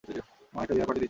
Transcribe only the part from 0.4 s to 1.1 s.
মা একটা dinner party দিচ্ছেন।